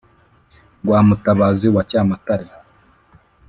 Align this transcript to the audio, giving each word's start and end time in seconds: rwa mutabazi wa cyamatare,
rwa 0.83 0.99
mutabazi 1.07 1.65
wa 1.75 1.81
cyamatare, 1.89 2.47